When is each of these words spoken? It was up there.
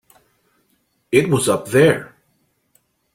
It 1.11 1.29
was 1.29 1.47
up 1.47 1.67
there. 1.67 2.15